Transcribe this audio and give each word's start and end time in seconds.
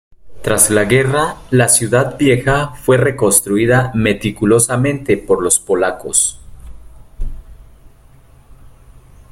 Tras 0.41 0.71
la 0.71 0.85
guerra, 0.85 1.35
la 1.51 1.67
Ciudad 1.69 2.17
Vieja 2.17 2.73
fue 2.73 2.97
reconstruida 2.97 3.91
meticulosamente 3.93 5.15
por 5.15 5.43
los 5.43 5.59
polacos. 5.59 6.39